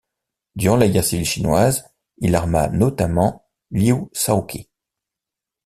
Durant 0.55 0.77
la 0.77 0.87
guerre 0.89 1.03
civile 1.03 1.27
chinoise, 1.27 1.85
il 2.17 2.33
arma 2.33 2.69
notamment 2.69 3.45
Liu 3.69 4.09
Shaoqi. 4.13 4.67